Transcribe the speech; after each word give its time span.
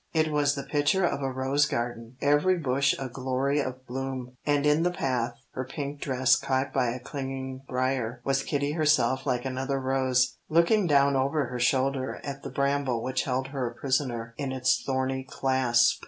It 0.13 0.31
was 0.31 0.55
the 0.55 0.63
picture 0.63 1.05
of 1.05 1.21
a 1.21 1.31
rose 1.31 1.67
garden, 1.67 2.17
every 2.21 2.57
bush 2.57 2.95
a 2.97 3.07
glory 3.07 3.59
of 3.61 3.85
bloom, 3.85 4.35
and 4.47 4.65
in 4.65 4.81
the 4.81 4.89
path, 4.89 5.35
her 5.51 5.63
pink 5.63 6.01
dress 6.01 6.35
caught 6.35 6.73
by 6.73 6.87
a 6.87 6.99
clinging 6.99 7.61
brier, 7.67 8.19
was 8.25 8.41
Kitty 8.41 8.71
herself 8.71 9.27
like 9.27 9.45
another 9.45 9.79
rose, 9.79 10.37
looking 10.49 10.87
down 10.87 11.15
over 11.15 11.45
her 11.45 11.59
shoulder 11.59 12.19
at 12.23 12.41
the 12.41 12.49
bramble 12.49 13.03
which 13.03 13.25
held 13.25 13.49
her 13.49 13.69
a 13.69 13.75
prisoner 13.75 14.33
in 14.39 14.51
its 14.51 14.81
thorny 14.83 15.23
clasp. 15.23 15.99